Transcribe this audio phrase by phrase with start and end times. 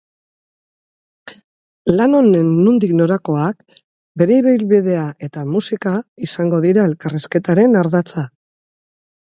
[1.99, 3.61] Lan honen nondik norakoak,
[4.23, 5.97] bere ibilbidea eta musika
[6.31, 8.31] izango dira elkarrizketaren ardatza.